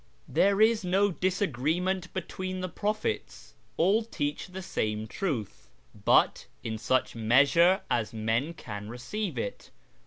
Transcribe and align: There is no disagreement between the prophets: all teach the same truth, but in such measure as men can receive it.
There 0.27 0.59
is 0.59 0.83
no 0.83 1.11
disagreement 1.11 2.11
between 2.11 2.61
the 2.61 2.67
prophets: 2.69 3.53
all 3.77 4.03
teach 4.03 4.47
the 4.47 4.63
same 4.63 5.05
truth, 5.05 5.69
but 5.93 6.47
in 6.63 6.79
such 6.79 7.15
measure 7.15 7.81
as 7.87 8.11
men 8.11 8.55
can 8.55 8.89
receive 8.89 9.37
it. 9.37 9.69